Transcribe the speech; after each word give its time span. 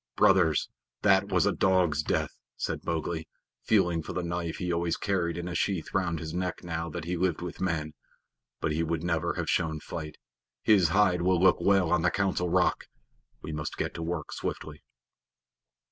"Brothers, 0.15 0.67
that 1.03 1.27
was 1.29 1.45
a 1.45 1.51
dog's 1.51 2.01
death," 2.01 2.31
said 2.57 2.83
Mowgli, 2.83 3.27
feeling 3.61 4.01
for 4.01 4.13
the 4.13 4.23
knife 4.23 4.55
he 4.57 4.73
always 4.73 4.97
carried 4.97 5.37
in 5.37 5.47
a 5.47 5.53
sheath 5.53 5.93
round 5.93 6.17
his 6.19 6.33
neck 6.33 6.63
now 6.63 6.89
that 6.89 7.03
he 7.05 7.15
lived 7.15 7.43
with 7.43 7.61
men. 7.61 7.93
"But 8.61 8.71
he 8.71 8.81
would 8.81 9.03
never 9.03 9.35
have 9.35 9.47
shown 9.47 9.79
fight. 9.79 10.15
His 10.63 10.87
hide 10.87 11.21
will 11.21 11.39
look 11.39 11.61
well 11.61 11.91
on 11.91 12.01
the 12.01 12.09
Council 12.09 12.49
Rock. 12.49 12.85
We 13.43 13.51
must 13.51 13.77
get 13.77 13.93
to 13.93 14.01
work 14.01 14.31
swiftly." 14.31 14.81